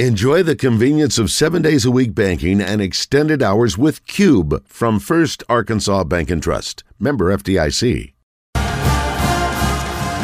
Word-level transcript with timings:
Enjoy 0.00 0.42
the 0.42 0.56
convenience 0.56 1.18
of 1.20 1.30
seven 1.30 1.62
days 1.62 1.84
a 1.84 1.90
week 1.92 2.16
banking 2.16 2.60
and 2.60 2.82
extended 2.82 3.44
hours 3.44 3.78
with 3.78 4.04
Cube 4.08 4.66
from 4.66 4.98
First 4.98 5.44
Arkansas 5.48 6.02
Bank 6.02 6.32
and 6.32 6.42
Trust. 6.42 6.82
Member 6.98 7.26
FDIC. 7.26 8.12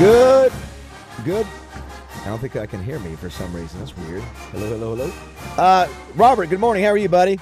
Good, 0.00 0.52
good. 1.24 1.46
I 2.22 2.24
don't 2.24 2.40
think 2.40 2.56
I 2.56 2.66
can 2.66 2.82
hear 2.82 2.98
me 2.98 3.14
for 3.14 3.30
some 3.30 3.54
reason. 3.54 3.78
That's 3.78 3.96
weird. 3.96 4.22
Hello, 4.50 4.66
hello, 4.70 4.96
hello. 4.96 5.12
Uh, 5.56 5.86
Robert, 6.16 6.46
good 6.46 6.58
morning. 6.58 6.82
How 6.82 6.90
are 6.90 6.98
you, 6.98 7.08
buddy? 7.08 7.38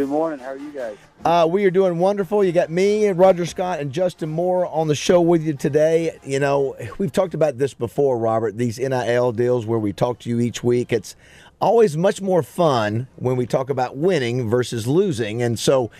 Good 0.00 0.08
morning. 0.08 0.38
How 0.38 0.52
are 0.52 0.56
you 0.56 0.72
guys? 0.72 0.96
Uh, 1.26 1.46
we 1.46 1.66
are 1.66 1.70
doing 1.70 1.98
wonderful. 1.98 2.42
You 2.42 2.52
got 2.52 2.70
me 2.70 3.04
and 3.04 3.18
Roger 3.18 3.44
Scott 3.44 3.80
and 3.80 3.92
Justin 3.92 4.30
Moore 4.30 4.64
on 4.64 4.88
the 4.88 4.94
show 4.94 5.20
with 5.20 5.42
you 5.42 5.52
today. 5.52 6.18
You 6.24 6.40
know, 6.40 6.74
we've 6.96 7.12
talked 7.12 7.34
about 7.34 7.58
this 7.58 7.74
before, 7.74 8.16
Robert. 8.16 8.56
These 8.56 8.78
NIL 8.78 9.32
deals 9.32 9.66
where 9.66 9.78
we 9.78 9.92
talk 9.92 10.18
to 10.20 10.30
you 10.30 10.40
each 10.40 10.64
week. 10.64 10.90
It's 10.90 11.16
always 11.60 11.98
much 11.98 12.22
more 12.22 12.42
fun 12.42 13.08
when 13.16 13.36
we 13.36 13.44
talk 13.44 13.68
about 13.68 13.98
winning 13.98 14.48
versus 14.48 14.86
losing, 14.86 15.42
and 15.42 15.58
so 15.58 15.90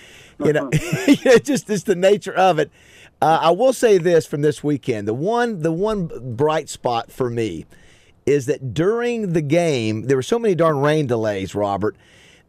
you 0.43 0.55
know, 0.55 0.71
it's 0.73 1.47
just 1.47 1.69
it's 1.69 1.83
the 1.83 1.95
nature 1.95 2.33
of 2.33 2.59
it. 2.59 2.71
Uh, 3.21 3.39
I 3.43 3.51
will 3.51 3.75
say 3.75 3.99
this 3.99 4.25
from 4.25 4.41
this 4.41 4.65
weekend: 4.65 5.09
the 5.09 5.13
one 5.13 5.61
the 5.61 5.73
one 5.73 6.07
bright 6.37 6.71
spot 6.71 7.13
for 7.13 7.29
me 7.29 7.67
is 8.25 8.47
that 8.47 8.73
during 8.73 9.35
the 9.35 9.43
game 9.43 10.07
there 10.07 10.17
were 10.17 10.23
so 10.23 10.39
many 10.39 10.55
darn 10.55 10.79
rain 10.79 11.07
delays, 11.07 11.55
Robert 11.55 11.97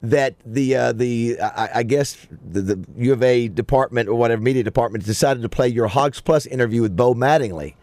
that 0.02 0.36
the 0.46 0.76
uh, 0.76 0.92
the 0.94 1.40
I, 1.40 1.70
I 1.76 1.84
guess 1.84 2.18
the, 2.50 2.62
the, 2.62 2.86
U 2.98 3.14
of 3.14 3.22
A 3.22 3.48
department 3.48 4.10
or 4.10 4.16
whatever 4.16 4.42
media 4.42 4.64
department 4.64 5.06
decided 5.06 5.44
to 5.44 5.50
play 5.50 5.68
your 5.68 5.88
Hogs 5.88 6.22
Plus 6.22 6.46
interview 6.46 6.82
with 6.82 6.96
Bo 6.96 7.14
Mattingly. 7.14 7.76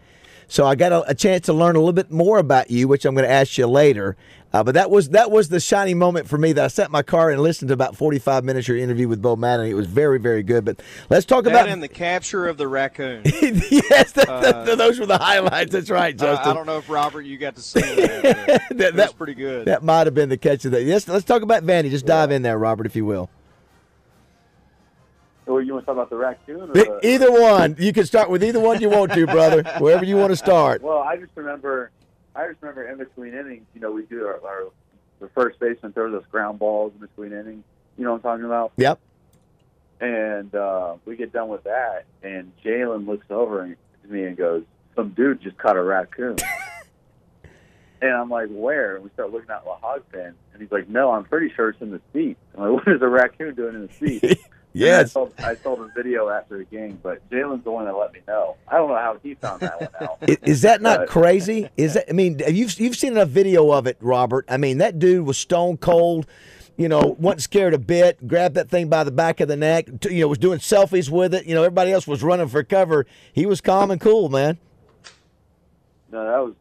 So 0.49 0.65
I 0.65 0.75
got 0.75 0.91
a, 0.91 1.09
a 1.09 1.15
chance 1.15 1.45
to 1.45 1.53
learn 1.53 1.75
a 1.75 1.79
little 1.79 1.93
bit 1.93 2.11
more 2.11 2.39
about 2.39 2.71
you, 2.71 2.87
which 2.87 3.05
I'm 3.05 3.13
going 3.13 3.25
to 3.25 3.31
ask 3.31 3.57
you 3.57 3.67
later. 3.67 4.17
Uh, 4.51 4.63
but 4.63 4.73
that 4.73 4.89
was 4.89 5.09
that 5.09 5.29
was 5.29 5.49
the 5.49 5.59
shining 5.59 5.99
moment 5.99 6.27
for 6.27 6.39
me 6.39 6.53
that 6.53 6.65
I 6.65 6.67
sat 6.69 6.87
in 6.87 6.91
my 6.91 7.03
car 7.03 7.29
and 7.29 7.39
listened 7.39 7.67
to 7.67 7.73
about 7.75 7.95
45 7.95 8.43
minutes 8.43 8.65
of 8.65 8.75
your 8.75 8.83
interview 8.83 9.07
with 9.07 9.21
Bo 9.21 9.35
Madden. 9.35 9.67
It 9.67 9.75
was 9.75 9.85
very 9.85 10.17
very 10.17 10.41
good. 10.41 10.65
But 10.65 10.81
let's 11.07 11.23
talk 11.27 11.43
that 11.43 11.51
about 11.51 11.69
and 11.69 11.83
the 11.83 11.87
capture 11.87 12.47
of 12.47 12.57
the 12.57 12.67
raccoon. 12.67 13.21
yes, 13.25 14.11
that, 14.13 14.27
uh, 14.27 14.63
that, 14.63 14.77
those 14.79 14.99
were 14.99 15.05
the 15.05 15.19
highlights. 15.19 15.71
That's 15.71 15.91
right, 15.91 16.17
Justin. 16.17 16.47
I, 16.47 16.51
I 16.51 16.53
don't 16.55 16.65
know 16.65 16.79
if 16.79 16.89
Robert 16.89 17.21
you 17.21 17.37
got 17.37 17.57
to 17.57 17.61
see 17.61 17.81
that. 17.81 18.61
that 18.71 18.95
that's 18.95 19.13
pretty 19.13 19.35
good. 19.35 19.67
That 19.67 19.83
might 19.83 20.07
have 20.07 20.15
been 20.15 20.29
the 20.29 20.37
catch 20.37 20.65
of 20.65 20.71
that. 20.71 20.83
Yes, 20.83 21.07
let's 21.07 21.25
talk 21.25 21.43
about 21.43 21.63
Vandy. 21.63 21.91
Just 21.91 22.07
dive 22.07 22.31
in 22.31 22.41
there, 22.41 22.57
Robert, 22.57 22.87
if 22.87 22.95
you 22.95 23.05
will. 23.05 23.29
Or 25.49 25.63
you 25.63 25.73
want 25.73 25.83
to 25.83 25.85
talk 25.87 25.95
about 25.95 26.09
the 26.11 26.15
raccoon? 26.15 26.71
The, 26.73 26.99
either 27.03 27.31
one. 27.31 27.75
You 27.79 27.91
can 27.91 28.05
start 28.05 28.29
with 28.29 28.43
either 28.43 28.59
one 28.59 28.79
you 28.81 28.89
want 28.89 29.11
to, 29.13 29.25
brother. 29.25 29.63
Wherever 29.79 30.05
you 30.05 30.15
want 30.15 30.31
to 30.31 30.35
start. 30.35 30.83
Well, 30.83 30.99
I 30.99 31.17
just 31.17 31.31
remember, 31.33 31.89
I 32.35 32.47
just 32.47 32.61
remember 32.61 32.87
in 32.87 32.99
between 32.99 33.33
innings, 33.33 33.65
you 33.73 33.81
know, 33.81 33.91
we 33.91 34.03
do 34.05 34.27
our, 34.27 34.39
our 34.45 34.65
the 35.19 35.27
first 35.29 35.59
baseman 35.59 35.91
throws 35.91 36.13
us 36.13 36.23
ground 36.29 36.59
balls 36.59 36.93
in 36.93 37.01
between 37.01 37.33
innings. 37.33 37.63
You 37.97 38.03
know 38.03 38.11
what 38.11 38.17
I'm 38.17 38.21
talking 38.21 38.45
about? 38.45 38.73
Yep. 38.77 38.99
And 40.01 40.53
uh, 40.53 40.97
we 41.05 41.15
get 41.15 41.33
done 41.33 41.49
with 41.49 41.63
that, 41.63 42.05
and 42.21 42.53
Jalen 42.63 43.07
looks 43.07 43.25
over 43.31 43.67
to 43.67 44.07
me 44.07 44.23
and 44.23 44.37
goes, 44.37 44.63
"Some 44.95 45.09
dude 45.09 45.41
just 45.41 45.57
caught 45.57 45.75
a 45.75 45.83
raccoon." 45.83 46.37
and 48.01 48.11
I'm 48.11 48.29
like, 48.29 48.49
"Where?" 48.49 48.95
And 48.95 49.03
we 49.03 49.09
start 49.11 49.31
looking 49.31 49.49
at 49.49 49.63
the 49.63 49.71
hog 49.71 50.03
pen, 50.11 50.33
and 50.53 50.61
he's 50.61 50.71
like, 50.71 50.89
"No, 50.89 51.11
I'm 51.11 51.25
pretty 51.25 51.53
sure 51.53 51.69
it's 51.69 51.81
in 51.81 51.91
the 51.91 52.01
seat." 52.13 52.37
I'm 52.55 52.73
like, 52.73 52.85
"What 52.85 52.95
is 52.95 53.01
a 53.01 53.07
raccoon 53.07 53.55
doing 53.55 53.75
in 53.75 53.87
the 53.87 54.19
seat?" 54.19 54.39
Yes. 54.73 55.11
I 55.11 55.13
told, 55.13 55.33
I 55.39 55.55
him 55.55 55.91
video 55.95 56.29
after 56.29 56.57
the 56.57 56.63
game, 56.63 56.99
but 57.01 57.27
Jalen's 57.29 57.63
the 57.63 57.71
one 57.71 57.85
that 57.85 57.97
let 57.97 58.13
me 58.13 58.19
know. 58.27 58.55
I 58.67 58.77
don't 58.77 58.89
know 58.89 58.95
how 58.95 59.17
he 59.21 59.33
found 59.33 59.61
that 59.61 59.81
one 59.81 59.89
out. 60.09 60.17
Is, 60.29 60.37
is 60.43 60.61
that 60.61 60.81
not 60.81 60.99
but, 60.99 61.09
crazy? 61.09 61.69
Is 61.75 61.95
that? 61.95 62.05
I 62.09 62.13
mean, 62.13 62.39
you've 62.47 62.79
you've 62.79 62.95
seen 62.95 63.13
enough 63.13 63.29
video 63.29 63.71
of 63.71 63.87
it, 63.87 63.97
Robert. 63.99 64.45
I 64.47 64.57
mean, 64.57 64.77
that 64.77 64.99
dude 64.99 65.25
was 65.25 65.37
stone 65.37 65.77
cold. 65.77 66.27
You 66.77 66.87
know, 66.87 67.17
wasn't 67.19 67.41
scared 67.41 67.73
a 67.73 67.79
bit. 67.79 68.25
Grabbed 68.25 68.55
that 68.55 68.69
thing 68.69 68.87
by 68.87 69.03
the 69.03 69.11
back 69.11 69.41
of 69.41 69.47
the 69.47 69.57
neck. 69.57 69.87
You 70.05 70.21
know, 70.21 70.27
was 70.27 70.37
doing 70.37 70.59
selfies 70.59 71.09
with 71.09 71.33
it. 71.33 71.45
You 71.45 71.55
know, 71.55 71.63
everybody 71.63 71.91
else 71.91 72.07
was 72.07 72.23
running 72.23 72.47
for 72.47 72.63
cover. 72.63 73.05
He 73.33 73.45
was 73.45 73.59
calm 73.59 73.91
and 73.91 73.99
cool, 73.99 74.29
man. 74.29 74.59
No, 76.11 76.23
that 76.23 76.45
was. 76.45 76.53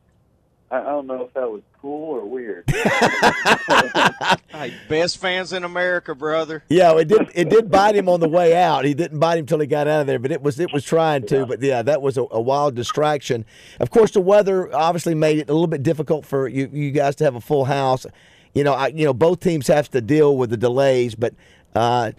I, 0.71 0.79
I 0.79 0.85
don't 0.85 1.07
know 1.07 1.23
if 1.23 1.33
that 1.35 1.51
was 1.51 1.63
cool 1.81 2.17
or 2.17 2.25
weird. 2.25 2.65
hey, 4.49 4.75
best 4.89 5.19
fans 5.19 5.53
in 5.53 5.65
America, 5.65 6.15
brother. 6.15 6.63
Yeah, 6.69 6.97
it 6.97 7.09
did. 7.09 7.31
It 7.35 7.49
did 7.49 7.71
bite 7.71 7.97
him 7.97 8.09
on 8.09 8.21
the 8.21 8.29
way 8.29 8.55
out. 8.55 8.85
He 8.85 8.95
didn't 8.95 9.19
bite 9.19 9.39
him 9.39 9.47
till 9.47 9.61
he 9.61 9.67
got 9.67 9.89
out 9.89 10.03
of 10.03 10.07
there, 10.07 10.19
but 10.19 10.31
it 10.31 10.43
was 10.43 10.61
it 10.61 10.73
was 10.73 10.85
trying 10.85 11.27
to. 11.27 11.39
Yeah. 11.39 11.45
But 11.45 11.63
yeah, 11.63 11.83
that 11.83 12.03
was 12.03 12.19
a, 12.19 12.27
a, 12.31 12.41
wild 12.41 12.75
distraction. 12.75 13.45
Of 13.81 13.91
course, 13.91 14.11
the 14.11 14.21
weather 14.21 14.75
obviously 14.75 15.15
made 15.15 15.39
it 15.39 15.49
a 15.49 15.53
little 15.53 15.67
bit 15.67 15.83
difficult 15.83 16.27
for 16.27 16.49
you 16.49 16.69
you 16.73 16.91
guys 16.91 17.17
to 17.17 17.25
have 17.25 17.35
a 17.35 17.41
full 17.41 17.65
house. 17.65 18.07
You 18.55 18.65
know, 18.65 18.75
I, 18.75 18.89
you 18.89 19.05
know, 19.05 19.15
both 19.15 19.41
teams 19.41 19.69
have 19.69 19.91
to 19.93 20.01
deal 20.01 20.37
with 20.37 20.51
the 20.51 20.59
delays, 20.59 21.15
but. 21.15 21.35
Uh, 21.75 22.13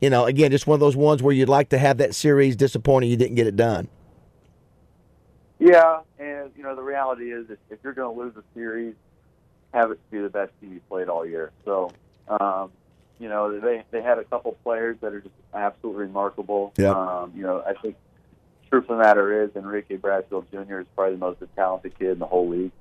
you 0.00 0.08
know, 0.08 0.24
again, 0.24 0.50
just 0.50 0.66
one 0.66 0.74
of 0.74 0.80
those 0.80 0.96
ones 0.96 1.22
where 1.22 1.34
you'd 1.34 1.50
like 1.50 1.70
to 1.70 1.78
have 1.78 1.98
that 1.98 2.14
series. 2.14 2.56
Disappointing 2.56 3.10
you 3.10 3.16
didn't 3.16 3.34
get 3.34 3.46
it 3.46 3.56
done. 3.56 3.88
Yeah, 5.60 6.00
and 6.18 6.50
you 6.56 6.62
know 6.62 6.74
the 6.74 6.82
reality 6.82 7.32
is, 7.32 7.50
if, 7.50 7.58
if 7.68 7.78
you're 7.84 7.92
going 7.92 8.14
to 8.14 8.20
lose 8.20 8.34
a 8.36 8.42
series, 8.54 8.94
have 9.72 9.90
it 9.90 10.00
be 10.10 10.18
the 10.18 10.30
best 10.30 10.52
team 10.60 10.72
you 10.72 10.80
played 10.88 11.08
all 11.08 11.26
year. 11.26 11.52
So, 11.64 11.92
um, 12.28 12.72
you 13.18 13.28
know, 13.28 13.60
they 13.60 13.84
they 13.90 14.02
had 14.02 14.18
a 14.18 14.24
couple 14.24 14.56
players 14.64 14.96
that 15.02 15.12
are 15.12 15.20
just 15.20 15.34
absolutely 15.52 16.06
remarkable. 16.06 16.72
Yeah. 16.76 16.92
Um, 16.92 17.32
you 17.36 17.42
know, 17.42 17.62
I 17.66 17.74
think 17.74 17.96
truth 18.70 18.84
of 18.84 18.96
the 18.96 19.02
matter 19.02 19.44
is 19.44 19.50
Enrique 19.54 19.96
Bradfield 19.96 20.46
Jr. 20.50 20.80
is 20.80 20.86
probably 20.96 21.16
the 21.16 21.20
most 21.20 21.42
talented 21.54 21.98
kid 21.98 22.12
in 22.12 22.18
the 22.18 22.26
whole 22.26 22.48
league. 22.48 22.72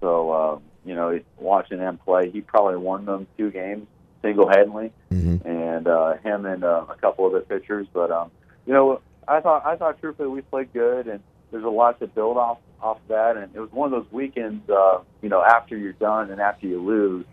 So, 0.00 0.32
um, 0.32 0.62
you 0.84 0.94
know, 0.94 1.18
watching 1.38 1.78
him 1.78 1.98
play, 2.04 2.30
he 2.30 2.42
probably 2.42 2.76
won 2.76 3.06
them 3.06 3.26
two 3.38 3.50
games 3.50 3.86
single-handedly, 4.22 4.92
mm-hmm. 5.12 5.48
and 5.48 5.86
uh, 5.86 6.14
him 6.18 6.46
and 6.46 6.64
uh, 6.64 6.84
a 6.88 6.96
couple 6.96 7.26
of 7.26 7.32
the 7.32 7.40
pitchers. 7.40 7.86
But 7.92 8.10
um, 8.10 8.30
you 8.66 8.74
know, 8.74 9.00
I 9.26 9.40
thought 9.40 9.64
I 9.64 9.76
thought 9.76 10.00
truthfully 10.00 10.28
we 10.28 10.42
played 10.42 10.72
good 10.74 11.06
and 11.06 11.20
there's 11.50 11.64
a 11.64 11.68
lot 11.68 11.98
to 12.00 12.06
build 12.06 12.36
off 12.36 12.58
off 12.80 12.98
that. 13.08 13.36
And 13.36 13.54
it 13.54 13.60
was 13.60 13.72
one 13.72 13.92
of 13.92 14.02
those 14.02 14.12
weekends, 14.12 14.68
uh, 14.68 15.00
you 15.22 15.28
know, 15.28 15.42
after 15.42 15.76
you're 15.76 15.92
done 15.92 16.30
and 16.30 16.40
after 16.40 16.66
you 16.66 16.82
lose, 16.82 17.26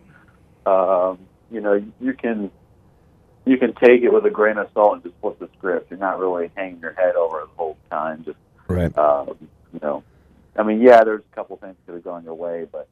um, 0.66 1.20
you 1.52 1.62
know, 1.62 1.84
you 2.00 2.14
can 2.14 2.52
you 3.46 3.58
can 3.58 3.74
take 3.76 4.02
it 4.02 4.12
with 4.12 4.26
a 4.26 4.30
grain 4.30 4.58
of 4.58 4.70
salt 4.74 4.94
and 4.94 5.04
just 5.04 5.16
flip 5.22 5.38
the 5.40 5.50
script. 5.58 5.92
You're 5.92 6.00
not 6.00 6.20
really 6.20 6.50
hanging 6.56 6.80
your 6.80 6.94
head 6.94 7.16
over 7.16 7.42
it 7.42 7.48
the 7.48 7.58
whole 7.58 7.78
time. 7.90 8.24
Just 8.24 8.38
right. 8.68 8.96
Uh, 8.98 9.26
you 9.74 9.80
know, 9.82 10.04
I 10.56 10.64
mean, 10.64 10.82
yeah, 10.82 11.04
there's 11.04 11.22
a 11.32 11.36
couple 11.36 11.58
things 11.58 11.76
could 11.86 11.96
have 11.96 12.04
gone 12.04 12.24
your 12.24 12.36
way, 12.36 12.68
but 12.72 12.88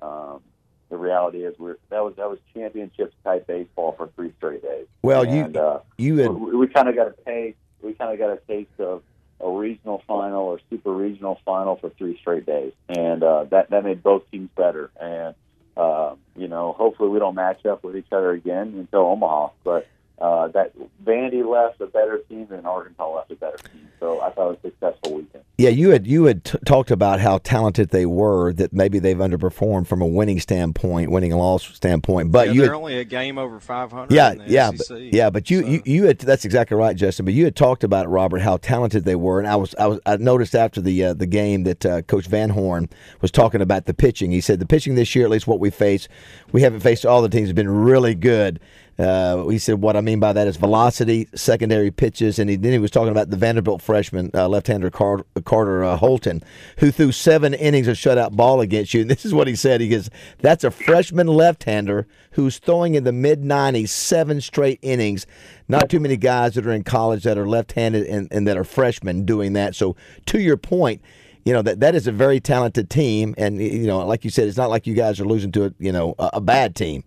um, 0.00 0.40
the 0.88 0.96
reality 0.96 1.44
is 1.44 1.54
we're 1.58 1.76
that 1.90 2.02
was 2.02 2.14
that 2.16 2.28
was 2.28 2.38
championships 2.52 3.14
type 3.24 3.46
baseball 3.46 3.92
for 3.96 4.08
three 4.16 4.32
straight 4.38 4.62
days. 4.62 4.86
Well, 5.02 5.22
and, 5.22 5.54
you 5.54 5.60
uh, 5.60 5.80
you 5.98 6.16
had, 6.18 6.32
we, 6.32 6.56
we 6.56 6.66
kind 6.68 6.88
of 6.88 6.96
got 6.96 7.08
a 7.08 7.14
taste. 7.24 7.58
We 7.82 7.94
kind 7.94 8.12
of 8.12 8.18
got 8.18 8.30
a 8.30 8.40
taste 8.46 8.78
of 8.78 9.02
a 9.42 9.50
regional 9.50 10.02
final 10.06 10.44
or 10.44 10.60
super 10.70 10.92
regional 10.92 11.38
final 11.44 11.76
for 11.76 11.90
three 11.90 12.16
straight 12.18 12.46
days, 12.46 12.72
and 12.88 13.22
uh, 13.22 13.44
that 13.44 13.70
that 13.70 13.84
made 13.84 14.02
both 14.02 14.30
teams 14.30 14.50
better. 14.56 14.90
And 15.00 15.34
uh, 15.76 16.14
you 16.36 16.48
know, 16.48 16.72
hopefully 16.72 17.08
we 17.08 17.18
don't 17.18 17.34
match 17.34 17.64
up 17.66 17.82
with 17.84 17.96
each 17.96 18.12
other 18.12 18.30
again 18.30 18.74
until 18.78 19.00
Omaha. 19.00 19.50
But 19.64 19.88
uh, 20.18 20.48
that 20.48 20.72
Vandy 21.04 21.44
left 21.44 21.80
a 21.80 21.86
better 21.86 22.18
team 22.28 22.48
and 22.50 22.66
Arkansas 22.66 23.14
left 23.14 23.30
a 23.30 23.36
better 23.36 23.58
team. 23.58 23.88
So 24.02 24.20
I 24.20 24.30
thought 24.30 24.46
it 24.46 24.48
was 24.48 24.58
a 24.64 24.68
successful 24.70 25.14
weekend. 25.14 25.44
Yeah, 25.58 25.68
you 25.68 25.90
had 25.90 26.08
you 26.08 26.24
had 26.24 26.44
t- 26.44 26.58
talked 26.66 26.90
about 26.90 27.20
how 27.20 27.38
talented 27.38 27.90
they 27.90 28.04
were. 28.04 28.52
That 28.52 28.72
maybe 28.72 28.98
they've 28.98 29.16
underperformed 29.16 29.86
from 29.86 30.02
a 30.02 30.06
winning 30.06 30.40
standpoint, 30.40 31.12
winning 31.12 31.30
loss 31.30 31.62
standpoint. 31.72 32.32
But 32.32 32.48
yeah, 32.48 32.52
you 32.52 32.60
they're 32.62 32.70
had, 32.70 32.78
only 32.78 32.98
a 32.98 33.04
game 33.04 33.38
over 33.38 33.60
five 33.60 33.92
hundred. 33.92 34.12
Yeah, 34.12 34.34
yeah, 34.44 34.70
SEC, 34.70 34.88
but, 34.88 35.00
yeah. 35.00 35.30
But 35.30 35.50
you, 35.50 35.62
so. 35.62 35.68
you 35.68 35.82
you 35.84 36.04
had 36.06 36.18
that's 36.18 36.44
exactly 36.44 36.76
right, 36.76 36.96
Justin. 36.96 37.26
But 37.26 37.34
you 37.34 37.44
had 37.44 37.54
talked 37.54 37.84
about 37.84 38.06
it, 38.06 38.08
Robert, 38.08 38.40
how 38.40 38.56
talented 38.56 39.04
they 39.04 39.14
were, 39.14 39.38
and 39.38 39.46
I 39.46 39.54
was 39.54 39.72
I 39.76 39.86
was 39.86 40.00
I 40.04 40.16
noticed 40.16 40.56
after 40.56 40.80
the 40.80 41.04
uh, 41.04 41.14
the 41.14 41.26
game 41.26 41.62
that 41.62 41.86
uh, 41.86 42.02
Coach 42.02 42.26
Van 42.26 42.50
Horn 42.50 42.88
was 43.20 43.30
talking 43.30 43.60
about 43.60 43.84
the 43.84 43.94
pitching. 43.94 44.32
He 44.32 44.40
said 44.40 44.58
the 44.58 44.66
pitching 44.66 44.96
this 44.96 45.14
year, 45.14 45.26
at 45.26 45.30
least 45.30 45.46
what 45.46 45.60
we 45.60 45.70
face, 45.70 46.08
we 46.50 46.62
haven't 46.62 46.80
faced 46.80 47.06
all 47.06 47.22
the 47.22 47.28
teams, 47.28 47.46
has 47.46 47.54
been 47.54 47.70
really 47.70 48.16
good. 48.16 48.58
Uh, 48.98 49.48
he 49.48 49.58
said, 49.58 49.80
"What 49.80 49.96
I 49.96 50.00
mean 50.00 50.20
by 50.20 50.32
that 50.32 50.46
is 50.46 50.56
velocity, 50.56 51.28
secondary 51.34 51.90
pitches," 51.90 52.38
and 52.38 52.50
he, 52.50 52.56
then 52.56 52.72
he 52.72 52.78
was 52.78 52.90
talking 52.90 53.10
about 53.10 53.30
the 53.30 53.36
Vanderbilt 53.36 53.80
freshman 53.92 54.30
uh, 54.32 54.48
left-hander 54.48 54.90
Car- 54.90 55.26
Carter 55.44 55.84
uh, 55.84 55.98
Holton, 55.98 56.42
who 56.78 56.90
threw 56.90 57.12
seven 57.12 57.52
innings 57.52 57.86
of 57.86 57.98
shutout 57.98 58.32
ball 58.32 58.62
against 58.62 58.94
you. 58.94 59.02
And 59.02 59.10
this 59.10 59.26
is 59.26 59.34
what 59.34 59.46
he 59.46 59.54
said: 59.54 59.82
"He 59.82 59.90
goes, 59.90 60.08
that's 60.38 60.64
a 60.64 60.70
freshman 60.70 61.26
left-hander 61.26 62.06
who's 62.30 62.56
throwing 62.56 62.94
in 62.94 63.04
the 63.04 63.12
mid 63.12 63.42
90s, 63.42 63.90
seven 63.90 64.40
straight 64.40 64.78
innings. 64.80 65.26
Not 65.68 65.90
too 65.90 66.00
many 66.00 66.16
guys 66.16 66.54
that 66.54 66.66
are 66.66 66.72
in 66.72 66.84
college 66.84 67.22
that 67.24 67.36
are 67.36 67.46
left-handed 67.46 68.06
and, 68.06 68.28
and 68.30 68.48
that 68.48 68.56
are 68.56 68.64
freshmen 68.64 69.26
doing 69.26 69.52
that. 69.52 69.74
So, 69.74 69.94
to 70.26 70.40
your 70.40 70.56
point." 70.56 71.02
you 71.44 71.52
know 71.52 71.60
that 71.60 71.80
that 71.80 71.96
is 71.96 72.06
a 72.06 72.12
very 72.12 72.38
talented 72.38 72.88
team, 72.88 73.34
and 73.36 73.60
you 73.60 73.84
know, 73.84 74.06
like 74.06 74.22
you 74.22 74.30
said, 74.30 74.46
it's 74.46 74.56
not 74.56 74.70
like 74.70 74.86
you 74.86 74.94
guys 74.94 75.18
are 75.18 75.24
losing 75.24 75.50
to 75.50 75.64
a 75.64 75.74
you 75.80 75.90
know 75.90 76.14
a, 76.16 76.30
a 76.34 76.40
bad 76.40 76.76
team. 76.76 77.02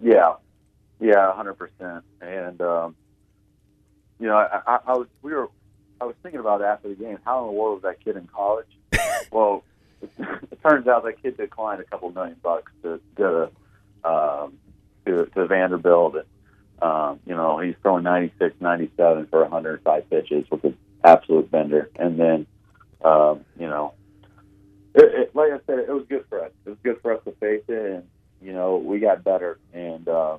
Yeah, 0.00 0.34
yeah, 0.98 1.32
hundred 1.32 1.54
percent. 1.54 2.02
And 2.20 2.60
um, 2.60 2.96
you 4.22 4.28
know, 4.28 4.36
I, 4.36 4.60
I, 4.64 4.78
I 4.86 4.92
was 4.92 5.08
we 5.20 5.32
were 5.32 5.48
I 6.00 6.04
was 6.04 6.14
thinking 6.22 6.38
about 6.38 6.62
after 6.62 6.88
the 6.88 6.94
game, 6.94 7.18
how 7.24 7.40
in 7.40 7.46
the 7.48 7.60
world 7.60 7.82
was 7.82 7.82
that 7.82 8.04
kid 8.04 8.16
in 8.16 8.28
college? 8.28 8.68
well, 9.32 9.64
it 10.00 10.62
turns 10.64 10.86
out 10.86 11.02
that 11.02 11.20
kid 11.20 11.36
declined 11.36 11.80
a 11.80 11.84
couple 11.84 12.12
million 12.12 12.36
bucks 12.40 12.70
to 12.84 13.00
go 13.16 13.50
to 14.04 14.08
um, 14.08 14.52
to, 15.06 15.26
to 15.26 15.46
Vanderbilt, 15.46 16.14
and 16.14 16.24
um, 16.80 17.18
you 17.26 17.34
know 17.34 17.58
he's 17.58 17.74
throwing 17.82 18.04
96, 18.04 18.54
97 18.60 19.26
for 19.26 19.42
105 19.42 20.08
pitches 20.08 20.44
with 20.52 20.62
an 20.62 20.78
absolute 21.02 21.50
bender, 21.50 21.90
and 21.96 22.16
then 22.16 22.46
um, 23.04 23.44
you 23.58 23.66
know, 23.66 23.94
it, 24.94 25.04
it, 25.04 25.34
like 25.34 25.50
I 25.50 25.58
said, 25.66 25.80
it 25.80 25.88
was 25.88 26.06
good 26.08 26.26
for 26.28 26.44
us. 26.44 26.52
It 26.64 26.70
was 26.70 26.78
good 26.84 27.00
for 27.02 27.12
us 27.12 27.24
to 27.24 27.32
face 27.32 27.64
it, 27.66 27.90
and 27.90 28.04
you 28.40 28.52
know 28.52 28.76
we 28.76 29.00
got 29.00 29.24
better. 29.24 29.58
And 29.72 30.06
uh, 30.06 30.38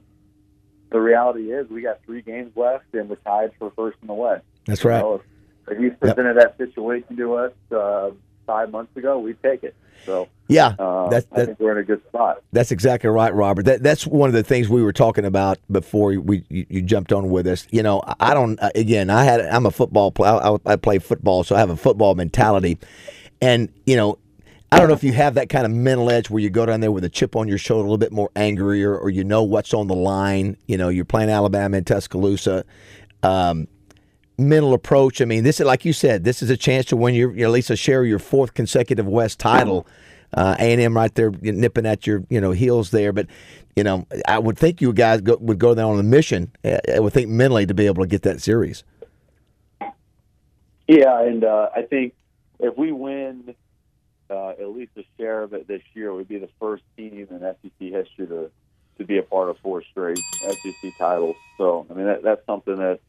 the 0.94 1.02
reality 1.02 1.52
is, 1.52 1.70
we 1.70 1.82
got 1.82 2.00
three 2.06 2.22
games 2.22 2.56
left, 2.56 2.86
and 2.94 3.10
we're 3.10 3.18
tied 3.18 3.52
for 3.60 3.72
first 3.76 3.98
in 4.02 4.08
the 4.08 4.14
West. 4.14 4.46
That's 4.66 4.86
right. 4.86 5.02
Know, 5.02 5.16
if, 5.16 5.74
if 5.74 5.82
you 5.82 5.92
presented 5.92 6.38
yep. 6.38 6.58
that 6.58 6.66
situation 6.66 7.18
to 7.18 7.34
us 7.34 7.52
uh, 7.76 8.12
five 8.48 8.72
months 8.72 8.96
ago, 8.96 9.20
we'd 9.20 9.42
take 9.44 9.64
it. 9.64 9.76
So 10.06 10.28
yeah, 10.48 10.76
uh, 10.80 11.10
that's, 11.10 11.26
I 11.32 11.46
think 11.46 11.60
we're 11.60 11.72
in 11.72 11.78
a 11.78 11.84
good 11.84 12.04
spot. 12.08 12.44
That's 12.52 12.72
exactly 12.72 13.10
right, 13.10 13.34
Robert. 13.34 13.64
That 13.64 13.84
that's 13.84 14.06
one 14.06 14.30
of 14.30 14.34
the 14.34 14.44
things 14.44 14.70
we 14.70 14.84
were 14.84 14.94
talking 14.94 15.26
about 15.26 15.60
before 15.72 16.18
we 16.20 16.44
you, 16.50 16.66
you 16.70 16.82
jumped 16.82 17.12
on 17.12 17.30
with 17.30 17.48
us. 17.48 17.68
You 17.72 17.84
know, 17.84 18.02
I 18.20 18.34
don't. 18.34 18.60
Uh, 18.62 18.72
again, 18.76 19.10
I 19.10 19.24
had 19.24 19.42
I'm 19.42 19.66
a 19.66 19.72
football 19.72 20.12
player. 20.12 20.34
I, 20.34 20.58
I 20.66 20.76
play 20.76 21.00
football, 21.00 21.44
so 21.44 21.56
I 21.56 21.60
have 21.60 21.70
a 21.70 21.78
football 21.78 22.16
mentality, 22.16 22.78
and 23.42 23.70
you 23.86 23.96
know. 23.96 24.18
I 24.74 24.80
don't 24.80 24.88
know 24.88 24.96
if 24.96 25.04
you 25.04 25.14
have 25.14 25.36
that 25.36 25.50
kind 25.50 25.68
of 25.68 25.72
mental 25.72 26.10
edge 26.10 26.32
where 26.32 26.42
you 26.42 26.50
go 26.50 26.66
down 26.66 26.80
there 26.80 26.92
with 26.92 27.04
a 27.04 27.10
chip 27.10 27.36
on 27.36 27.48
your 27.48 27.60
shoulder, 27.60 27.82
a 27.82 27.84
little 27.84 28.00
bit 28.00 28.12
more 28.12 28.32
angrier, 28.36 28.98
or 28.98 29.12
you 29.12 29.24
know 29.24 29.44
what's 29.44 29.72
on 29.72 29.86
the 29.86 29.94
line. 29.94 30.58
You 30.66 30.78
know, 30.78 30.90
you're 30.90 31.06
playing 31.06 31.30
Alabama 31.30 31.78
in 31.78 31.84
Tuscaloosa. 31.84 32.66
Um, 33.22 33.68
mental 34.40 34.74
approach. 34.74 35.22
I 35.22 35.26
mean, 35.26 35.44
this 35.44 35.60
is 35.60 35.68
like 35.68 35.86
you 35.86 35.94
said, 35.94 36.24
this 36.24 36.42
is 36.42 36.50
a 36.50 36.58
chance 36.58 36.88
to 36.88 36.96
win 36.96 37.14
your, 37.14 37.38
at 37.38 37.52
least 37.52 37.70
a 37.70 37.76
share 37.76 38.02
of 38.02 38.08
your 38.08 38.18
fourth 38.18 38.56
consecutive 38.56 39.06
West 39.06 39.38
title. 39.38 39.86
Uh, 40.34 40.56
A 40.58 40.74
and 40.74 40.82
M 40.82 40.96
right 40.96 41.14
there 41.14 41.30
nipping 41.44 41.86
at 41.86 42.08
your 42.08 42.24
you 42.32 42.42
know 42.42 42.50
heels 42.50 42.90
there, 42.90 43.14
but 43.14 43.28
you 43.76 43.84
know 43.84 44.08
I 44.28 44.40
would 44.40 44.58
think 44.58 44.82
you 44.82 44.92
guys 44.92 45.22
go, 45.22 45.38
would 45.40 45.60
go 45.60 45.76
there 45.76 45.86
on 45.86 46.00
a 46.00 46.04
mission. 46.04 46.52
I 46.66 47.00
would 47.00 47.14
think 47.14 47.30
mentally 47.30 47.68
to 47.68 47.76
be 47.76 47.86
able 47.86 48.04
to 48.04 48.10
get 48.10 48.24
that 48.24 48.42
series. 48.42 48.84
Yeah, 50.88 51.22
and 51.22 51.44
uh, 51.44 51.70
I 51.76 51.84
think 51.84 52.16
if 52.60 52.76
we 52.76 52.92
win 52.92 53.54
uh, 54.30 54.50
at 54.50 54.70
least 54.70 54.92
a 54.98 55.04
share 55.18 55.44
of 55.44 55.54
it 55.54 55.68
this 55.68 55.82
year, 55.94 56.14
we'd 56.14 56.28
be 56.28 56.40
the 56.40 56.50
first 56.60 56.84
team 56.98 57.28
in 57.30 57.40
SEC 57.40 57.72
history 57.80 58.28
to 58.28 58.52
to 59.00 59.04
be 59.04 59.18
a 59.18 59.24
part 59.24 59.50
of 59.50 59.58
four 59.58 59.84
straight 59.90 60.20
SEC 60.42 60.98
titles. 61.00 61.36
So 61.58 61.86
I 61.90 61.94
mean 61.94 62.06
that, 62.06 62.24
that's 62.24 62.46
something 62.46 62.78
that 62.78 63.00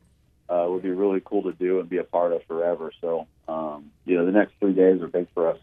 uh, 0.48 0.66
would 0.68 0.82
be 0.82 0.90
really 0.90 1.22
cool 1.24 1.42
to 1.44 1.52
do 1.52 1.80
and 1.80 1.88
be 1.88 1.98
a 1.98 2.04
part 2.04 2.32
of 2.32 2.42
forever. 2.44 2.92
So, 3.00 3.26
um, 3.48 3.90
you 4.04 4.16
know, 4.16 4.26
the 4.26 4.32
next 4.32 4.54
three 4.60 4.72
days 4.72 5.00
are 5.02 5.08
big 5.08 5.26
for 5.34 5.50
us. 5.50 5.58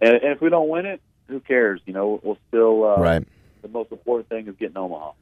And, 0.00 0.14
and 0.14 0.32
if 0.32 0.40
we 0.40 0.48
don't 0.48 0.68
win 0.68 0.86
it, 0.86 1.00
who 1.28 1.40
cares? 1.40 1.80
You 1.86 1.92
know, 1.92 2.20
we'll 2.22 2.38
still. 2.48 2.84
Uh, 2.84 3.00
right. 3.00 3.28
The 3.62 3.68
most 3.68 3.92
important 3.92 4.28
thing 4.30 4.48
is 4.48 4.56
getting 4.58 4.76
Omaha. 4.76 5.12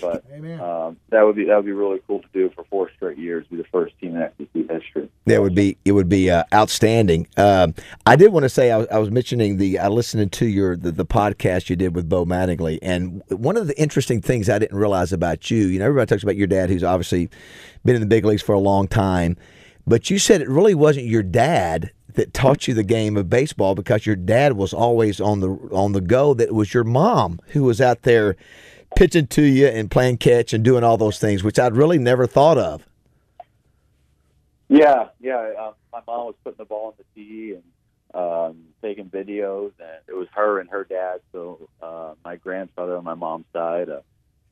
But 0.00 0.24
um, 0.60 0.96
that 1.10 1.22
would 1.22 1.36
be 1.36 1.44
that 1.44 1.56
would 1.56 1.64
be 1.64 1.72
really 1.72 2.00
cool 2.06 2.20
to 2.20 2.28
do 2.32 2.50
for 2.54 2.64
four 2.64 2.90
straight 2.96 3.18
years. 3.18 3.46
Be 3.46 3.56
the 3.56 3.64
first 3.64 3.98
team 3.98 4.16
in 4.16 4.30
SEC 4.38 4.70
history. 4.70 5.08
That 5.26 5.42
would 5.42 5.54
be 5.54 5.78
it. 5.84 5.92
Would 5.92 6.08
be 6.08 6.30
uh, 6.30 6.44
outstanding. 6.52 7.26
Uh, 7.36 7.68
I 8.04 8.16
did 8.16 8.32
want 8.32 8.44
to 8.44 8.48
say 8.48 8.72
I, 8.72 8.80
I, 8.84 8.98
was 8.98 9.10
mentioning 9.10 9.56
the 9.56 9.78
I 9.78 9.88
listened 9.88 10.32
to 10.32 10.46
your 10.46 10.76
the, 10.76 10.92
the, 10.92 11.06
podcast 11.06 11.70
you 11.70 11.76
did 11.76 11.94
with 11.94 12.08
Bo 12.08 12.24
Mattingly, 12.24 12.78
and 12.82 13.22
one 13.28 13.56
of 13.56 13.66
the 13.66 13.80
interesting 13.80 14.20
things 14.20 14.48
I 14.48 14.58
didn't 14.58 14.76
realize 14.76 15.12
about 15.12 15.50
you. 15.50 15.66
You 15.66 15.78
know, 15.78 15.86
everybody 15.86 16.08
talks 16.08 16.22
about 16.22 16.36
your 16.36 16.46
dad, 16.46 16.68
who's 16.68 16.84
obviously 16.84 17.30
been 17.84 17.94
in 17.94 18.00
the 18.00 18.06
big 18.06 18.24
leagues 18.24 18.42
for 18.42 18.54
a 18.54 18.60
long 18.60 18.88
time, 18.88 19.36
but 19.86 20.10
you 20.10 20.18
said 20.18 20.40
it 20.40 20.48
really 20.48 20.74
wasn't 20.74 21.06
your 21.06 21.22
dad 21.22 21.90
that 22.16 22.34
taught 22.34 22.66
you 22.66 22.74
the 22.74 22.82
game 22.82 23.16
of 23.16 23.30
baseball 23.30 23.74
because 23.74 24.04
your 24.04 24.16
dad 24.16 24.54
was 24.54 24.72
always 24.72 25.20
on 25.20 25.40
the 25.40 25.50
on 25.70 25.92
the 25.92 26.00
go. 26.00 26.34
That 26.34 26.52
was 26.52 26.74
your 26.74 26.84
mom 26.84 27.38
who 27.48 27.62
was 27.62 27.80
out 27.80 28.02
there 28.02 28.36
pitching 28.96 29.26
to 29.28 29.42
you 29.42 29.68
and 29.68 29.90
playing 29.90 30.16
catch 30.16 30.52
and 30.52 30.64
doing 30.64 30.82
all 30.82 30.96
those 30.96 31.18
things, 31.18 31.44
which 31.44 31.58
I'd 31.58 31.76
really 31.76 31.98
never 31.98 32.26
thought 32.26 32.58
of. 32.58 32.88
Yeah, 34.68 35.08
yeah. 35.20 35.52
Um, 35.58 35.74
my 35.92 36.00
mom 36.06 36.26
was 36.26 36.34
putting 36.42 36.58
the 36.58 36.64
ball 36.64 36.86
on 36.88 36.92
the 36.98 37.04
tee 37.14 37.54
and 37.54 37.62
um, 38.14 38.64
taking 38.82 39.04
videos, 39.04 39.72
and 39.78 39.98
it 40.08 40.14
was 40.14 40.26
her 40.34 40.58
and 40.58 40.68
her 40.70 40.84
dad. 40.84 41.20
So 41.32 41.68
uh, 41.80 42.14
my 42.24 42.36
grandfather 42.36 42.96
on 42.96 43.04
my 43.04 43.14
mom's 43.14 43.44
side, 43.52 43.88
uh, 43.88 44.00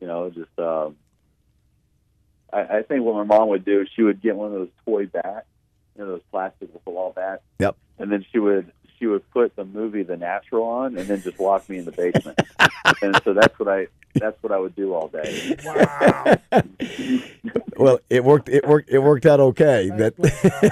you 0.01 0.07
know, 0.07 0.31
just 0.31 0.57
um, 0.59 0.97
I, 2.53 2.79
I 2.79 2.83
think 2.83 3.03
what 3.03 3.15
my 3.15 3.25
mom 3.25 3.49
would 3.49 3.65
do, 3.65 3.81
is 3.81 3.89
she 3.97 4.03
would 4.03 4.23
get 4.23 4.37
one 4.37 4.49
of 4.49 4.53
those 4.53 4.69
toy 4.85 5.07
bats, 5.07 5.47
you 5.97 6.05
know, 6.05 6.11
those 6.13 6.23
plastic 6.31 6.69
ball 6.85 7.13
bats. 7.15 7.43
Yep. 7.59 7.77
And 7.99 8.11
then 8.11 8.25
she 8.31 8.39
would 8.39 8.73
she 8.99 9.07
would 9.07 9.29
put 9.31 9.55
the 9.57 9.65
movie 9.65 10.03
The 10.03 10.17
Natural 10.17 10.65
on, 10.65 10.97
and 10.97 11.09
then 11.09 11.21
just 11.23 11.39
lock 11.39 11.69
me 11.69 11.79
in 11.79 11.85
the 11.85 11.93
basement. 11.93 12.41
and 13.03 13.21
so 13.25 13.35
that's 13.35 13.59
what 13.59 13.69
I 13.69 13.87
that's 14.15 14.41
what 14.43 14.53
I 14.53 14.59
would 14.59 14.75
do 14.75 14.95
all 14.95 15.09
day. 15.09 15.57
Wow. 15.65 16.37
well, 17.77 17.99
it 18.09 18.25
worked. 18.25 18.49
It 18.49 18.67
worked. 18.67 18.91
It 18.91 19.01
worked 19.01 19.27
out 19.27 19.41
okay. 19.41 19.91
That. 19.91 20.15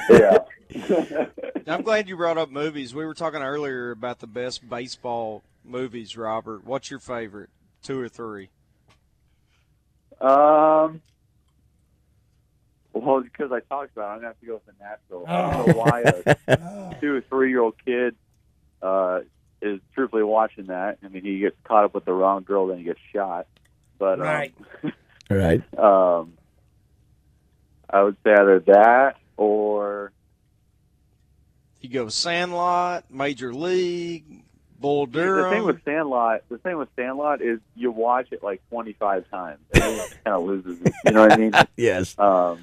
yeah. 0.78 1.26
I'm 1.66 1.82
glad 1.82 2.08
you 2.08 2.16
brought 2.16 2.38
up 2.38 2.50
movies. 2.50 2.94
We 2.94 3.04
were 3.04 3.14
talking 3.14 3.42
earlier 3.42 3.90
about 3.90 4.20
the 4.20 4.26
best 4.26 4.68
baseball 4.68 5.42
movies. 5.64 6.16
Robert, 6.16 6.64
what's 6.64 6.90
your 6.90 7.00
favorite? 7.00 7.50
Two 7.82 8.00
or 8.00 8.08
three? 8.08 8.48
Um. 10.20 11.02
Well, 12.92 13.22
because 13.22 13.52
I 13.52 13.60
talked 13.60 13.92
about, 13.96 14.10
it, 14.10 14.12
I'm 14.12 14.16
gonna 14.18 14.26
have 14.28 14.40
to 14.40 14.46
go 14.46 14.54
with 14.54 14.66
the 14.66 14.72
natural. 14.84 15.24
Oh. 15.26 15.34
I 15.34 15.52
don't 15.52 15.66
know 15.66 15.74
why 15.74 16.94
a 16.94 16.96
two 17.00 17.16
or 17.16 17.20
three 17.22 17.50
year 17.50 17.60
old 17.60 17.74
kid 17.84 18.14
uh, 18.82 19.20
is 19.60 19.80
truthfully 19.94 20.22
watching 20.22 20.66
that. 20.66 20.98
I 21.02 21.08
mean, 21.08 21.22
he 21.24 21.38
gets 21.38 21.56
caught 21.64 21.84
up 21.84 21.94
with 21.94 22.04
the 22.04 22.12
wrong 22.12 22.42
girl, 22.42 22.66
then 22.66 22.78
he 22.78 22.84
gets 22.84 23.00
shot. 23.12 23.46
But 23.98 24.20
um, 24.20 24.26
right, 24.26 24.54
right. 25.30 25.78
Um, 25.78 26.34
I 27.88 28.02
would 28.02 28.16
say 28.24 28.32
either 28.32 28.60
that 28.60 29.16
or 29.36 30.12
you 31.80 31.88
go 31.88 32.08
Sandlot, 32.08 33.10
Major 33.10 33.52
League, 33.52 34.44
Bull 34.78 35.06
Durham. 35.06 35.50
The 35.50 35.56
thing 35.56 35.64
with 35.64 35.84
Sandlot, 35.84 36.42
the 36.48 36.58
thing 36.58 36.78
with 36.78 36.88
Sandlot 36.96 37.42
is 37.42 37.60
you 37.74 37.90
watch 37.90 38.28
it 38.32 38.42
like 38.42 38.62
25 38.70 39.28
times, 39.30 39.60
and 39.74 39.82
it 39.82 40.18
kind 40.24 40.36
of 40.36 40.44
loses 40.44 40.80
it. 40.80 40.92
You 41.04 41.12
know 41.12 41.22
what 41.22 41.32
I 41.32 41.36
mean? 41.36 41.52
yes. 41.76 42.18
Um, 42.18 42.60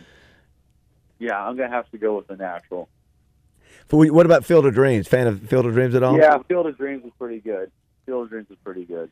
yeah, 1.19 1.39
I'm 1.39 1.55
gonna 1.55 1.69
have 1.69 1.89
to 1.91 1.97
go 1.97 2.17
with 2.17 2.27
the 2.27 2.35
natural. 2.35 2.89
What 3.89 4.25
about 4.25 4.45
Field 4.45 4.65
of 4.65 4.73
Dreams? 4.73 5.07
Fan 5.07 5.27
of 5.27 5.41
Field 5.41 5.65
of 5.65 5.73
Dreams 5.73 5.95
at 5.95 6.03
all? 6.03 6.17
Yeah, 6.17 6.37
Field 6.47 6.67
of 6.67 6.77
Dreams 6.77 7.03
is 7.05 7.11
pretty 7.17 7.39
good. 7.39 7.71
Field 8.05 8.23
of 8.23 8.29
Dreams 8.29 8.47
is 8.49 8.57
pretty 8.63 8.85
good. 8.85 9.09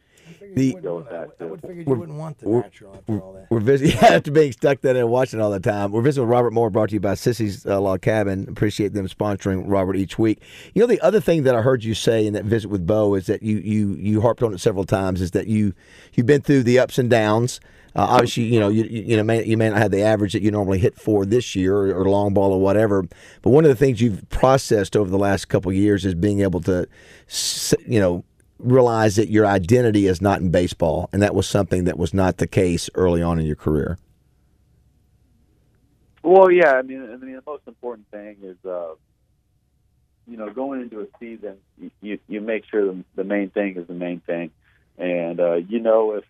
The, 0.55 0.75
go 0.81 0.97
with 0.97 1.09
that, 1.09 1.29
I 1.39 1.45
would 1.45 1.61
figure 1.61 1.83
you 1.83 1.85
wouldn't 1.85 2.17
want 2.17 2.39
the 2.39 2.49
natural 2.49 2.95
after 2.95 3.19
all 3.19 3.33
that. 3.33 3.47
We're 3.49 3.59
visiting 3.59 3.95
yeah, 4.01 4.15
after 4.15 4.31
being 4.31 4.51
stuck 4.51 4.81
there 4.81 4.95
and 4.95 5.09
watching 5.09 5.39
all 5.39 5.51
the 5.51 5.59
time. 5.59 5.91
We're 5.91 6.01
visiting 6.01 6.27
with 6.27 6.31
Robert 6.33 6.51
Moore, 6.51 6.69
brought 6.69 6.89
to 6.89 6.95
you 6.95 6.99
by 6.99 7.13
Sissy's 7.13 7.65
uh, 7.65 7.79
Log 7.79 8.01
Cabin. 8.01 8.47
Appreciate 8.49 8.93
them 8.93 9.07
sponsoring 9.07 9.63
Robert 9.67 9.95
each 9.95 10.17
week. 10.19 10.41
You 10.73 10.81
know, 10.81 10.87
the 10.87 10.99
other 11.01 11.21
thing 11.21 11.43
that 11.43 11.55
I 11.55 11.61
heard 11.61 11.83
you 11.83 11.93
say 11.93 12.25
in 12.25 12.33
that 12.33 12.45
visit 12.45 12.69
with 12.69 12.85
Bo 12.85 13.15
is 13.15 13.27
that 13.27 13.43
you 13.43 13.57
you 13.57 13.95
you 13.95 14.21
harped 14.21 14.43
on 14.43 14.53
it 14.53 14.59
several 14.59 14.83
times 14.83 15.21
is 15.21 15.31
that 15.31 15.47
you 15.47 15.73
you've 16.13 16.25
been 16.25 16.41
through 16.41 16.63
the 16.63 16.79
ups 16.79 16.97
and 16.97 17.09
downs. 17.09 17.59
Uh, 17.95 18.05
obviously, 18.09 18.43
you 18.43 18.59
know, 18.59 18.69
you, 18.69 18.83
you 18.83 19.17
know, 19.17 19.23
may, 19.23 19.43
you 19.43 19.57
may 19.57 19.69
not 19.69 19.79
have 19.79 19.91
the 19.91 20.01
average 20.01 20.33
that 20.33 20.41
you 20.41 20.51
normally 20.51 20.79
hit 20.79 20.99
for 20.99 21.25
this 21.25 21.55
year 21.55 21.75
or, 21.75 21.93
or, 21.93 22.05
long 22.05 22.33
ball 22.33 22.53
or 22.53 22.61
whatever. 22.61 23.03
But 23.41 23.49
one 23.49 23.65
of 23.65 23.69
the 23.69 23.75
things 23.75 24.01
you've 24.01 24.27
processed 24.29 24.95
over 24.95 25.09
the 25.09 25.17
last 25.17 25.45
couple 25.45 25.71
years 25.73 26.05
is 26.05 26.13
being 26.13 26.41
able 26.41 26.61
to, 26.61 26.87
you 27.87 27.99
know, 27.99 28.23
realize 28.59 29.15
that 29.15 29.29
your 29.29 29.45
identity 29.45 30.07
is 30.07 30.21
not 30.21 30.41
in 30.41 30.51
baseball, 30.51 31.09
and 31.13 31.21
that 31.21 31.33
was 31.33 31.47
something 31.47 31.85
that 31.85 31.97
was 31.97 32.13
not 32.13 32.37
the 32.37 32.47
case 32.47 32.89
early 32.95 33.21
on 33.21 33.39
in 33.39 33.45
your 33.45 33.55
career. 33.55 33.97
Well, 36.23 36.51
yeah, 36.51 36.73
I 36.73 36.81
mean, 36.81 37.03
I 37.03 37.15
mean, 37.17 37.35
the 37.35 37.43
most 37.45 37.63
important 37.67 38.09
thing 38.11 38.37
is, 38.43 38.57
uh, 38.65 38.95
you 40.27 40.35
know, 40.37 40.49
going 40.49 40.81
into 40.81 40.99
a 41.01 41.07
season, 41.19 41.57
you 42.01 42.19
you 42.27 42.41
make 42.41 42.65
sure 42.65 42.85
the, 42.85 43.03
the 43.15 43.23
main 43.23 43.49
thing 43.49 43.77
is 43.77 43.87
the 43.87 43.93
main 43.93 44.19
thing, 44.19 44.51
and 44.97 45.39
uh, 45.39 45.55
you 45.55 45.79
know 45.79 46.13
if 46.15 46.25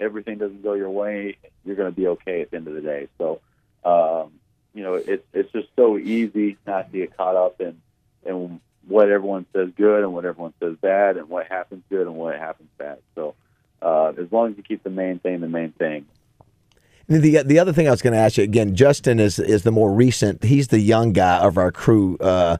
everything 0.00 0.38
doesn't 0.38 0.62
go 0.62 0.74
your 0.74 0.90
way, 0.90 1.36
you're 1.64 1.76
going 1.76 1.90
to 1.90 1.96
be 1.96 2.08
okay 2.08 2.40
at 2.40 2.50
the 2.50 2.56
end 2.56 2.68
of 2.68 2.74
the 2.74 2.80
day. 2.80 3.08
So, 3.18 3.40
um, 3.84 4.32
you 4.74 4.82
know, 4.82 4.94
it's 4.94 5.24
it's 5.32 5.52
just 5.52 5.68
so 5.76 5.98
easy 5.98 6.56
not 6.66 6.90
to 6.92 6.98
get 6.98 7.16
caught 7.16 7.36
up 7.36 7.60
in 7.60 7.80
in 8.24 8.60
what 8.86 9.10
everyone 9.10 9.46
says 9.52 9.70
good 9.76 10.02
and 10.02 10.12
what 10.12 10.24
everyone 10.24 10.54
says 10.60 10.76
bad, 10.80 11.16
and 11.16 11.28
what 11.28 11.46
happens 11.46 11.82
good 11.90 12.06
and 12.06 12.16
what 12.16 12.38
happens 12.38 12.68
bad. 12.78 12.98
So, 13.14 13.34
uh, 13.82 14.12
as 14.18 14.30
long 14.32 14.52
as 14.52 14.56
you 14.56 14.62
keep 14.62 14.82
the 14.82 14.90
main 14.90 15.18
thing 15.18 15.40
the 15.40 15.48
main 15.48 15.72
thing. 15.72 16.06
The 17.08 17.42
the 17.42 17.58
other 17.58 17.72
thing 17.72 17.88
I 17.88 17.90
was 17.90 18.02
going 18.02 18.12
to 18.12 18.20
ask 18.20 18.36
you 18.36 18.44
again, 18.44 18.76
Justin 18.76 19.18
is 19.18 19.38
is 19.40 19.64
the 19.64 19.72
more 19.72 19.92
recent. 19.92 20.44
He's 20.44 20.68
the 20.68 20.78
young 20.78 21.12
guy 21.12 21.38
of 21.38 21.58
our 21.58 21.72
crew. 21.72 22.16
Uh, 22.18 22.58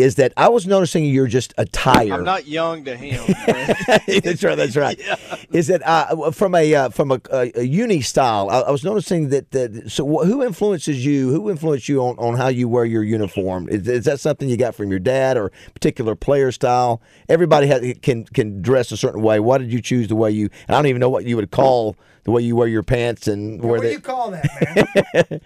is 0.00 0.16
that 0.16 0.32
I 0.36 0.48
was 0.48 0.66
noticing 0.66 1.04
you're 1.04 1.26
just 1.26 1.54
a 1.58 1.64
tire. 1.64 2.12
I'm 2.12 2.24
not 2.24 2.46
young 2.46 2.84
to 2.84 2.96
him. 2.96 3.22
that's 3.46 4.42
right. 4.42 4.56
That's 4.56 4.76
right. 4.76 5.00
Yeah. 5.10 5.16
Is 5.50 5.66
that 5.68 5.86
uh, 5.86 6.30
from 6.30 6.54
a 6.54 6.74
uh, 6.74 6.88
from 6.90 7.10
a, 7.10 7.20
a, 7.32 7.52
a, 7.60 7.62
uni 7.62 8.00
style? 8.00 8.48
I, 8.50 8.60
I 8.60 8.70
was 8.70 8.84
noticing 8.84 9.30
that, 9.30 9.50
that. 9.52 9.90
So, 9.90 10.24
who 10.24 10.44
influences 10.44 11.04
you? 11.04 11.30
Who 11.30 11.50
influenced 11.50 11.88
you 11.88 12.00
on, 12.02 12.16
on 12.18 12.36
how 12.36 12.48
you 12.48 12.68
wear 12.68 12.84
your 12.84 13.02
uniform? 13.02 13.68
Is, 13.68 13.88
is 13.88 14.04
that 14.04 14.20
something 14.20 14.48
you 14.48 14.56
got 14.56 14.74
from 14.74 14.90
your 14.90 14.98
dad 14.98 15.36
or 15.36 15.50
particular 15.74 16.14
player 16.14 16.52
style? 16.52 17.00
Everybody 17.28 17.66
has, 17.68 17.94
can 18.02 18.24
can 18.24 18.62
dress 18.62 18.92
a 18.92 18.96
certain 18.96 19.22
way. 19.22 19.40
Why 19.40 19.58
did 19.58 19.72
you 19.72 19.80
choose 19.80 20.08
the 20.08 20.16
way 20.16 20.30
you? 20.30 20.50
I 20.68 20.72
don't 20.72 20.86
even 20.86 21.00
know 21.00 21.10
what 21.10 21.24
you 21.24 21.36
would 21.36 21.50
call 21.50 21.96
the 22.24 22.30
way 22.30 22.42
you 22.42 22.54
wear 22.54 22.68
your 22.68 22.82
pants 22.82 23.26
and 23.26 23.60
where 23.62 23.78
what 23.78 23.82
do 23.82 23.90
you 23.90 24.00
call 24.00 24.30
that, 24.32 25.20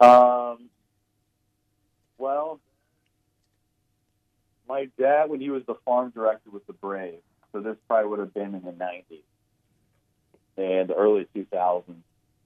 man? 0.00 0.08
um. 0.10 0.70
Well, 2.18 2.60
my 4.68 4.88
dad, 4.98 5.30
when 5.30 5.40
he 5.40 5.50
was 5.50 5.62
the 5.66 5.76
farm 5.84 6.10
director 6.10 6.50
with 6.50 6.66
the 6.66 6.72
Braves, 6.72 7.22
so 7.52 7.60
this 7.60 7.76
probably 7.86 8.10
would 8.10 8.18
have 8.18 8.34
been 8.34 8.54
in 8.54 8.62
the 8.62 8.72
90s 8.72 9.22
and 10.56 10.88
the 10.88 10.94
early 10.94 11.26
2000s. 11.34 11.84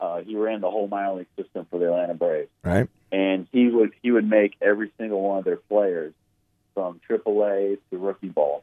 Uh, 0.00 0.21
he 0.23 0.35
ran 0.35 0.61
the 0.61 0.71
whole 0.71 0.89
minor 0.89 1.15
league 1.15 1.27
system 1.37 1.67
for 1.71 1.79
the 1.79 1.87
Atlanta 1.87 2.15
Braves. 2.15 2.50
Right. 2.65 2.89
And 3.12 3.47
he 3.53 3.69
would 3.69 3.93
he 4.03 4.12
would 4.12 4.29
make 4.29 4.55
every 4.62 4.91
single 4.97 5.21
one 5.21 5.39
of 5.39 5.45
their 5.45 5.57
players 5.57 6.15
from 6.75 7.00
AAA 7.09 7.79
to 7.91 7.99
rookie 7.99 8.29
ball 8.29 8.62